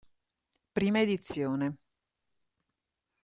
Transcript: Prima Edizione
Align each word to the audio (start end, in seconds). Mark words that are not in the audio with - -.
Prima 0.71 0.99
Edizione 1.01 1.75